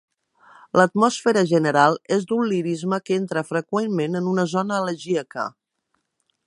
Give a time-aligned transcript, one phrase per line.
[0.79, 5.49] L'atmosfera general és d'un lirisme que entra freqüentment en una zona elegíaca.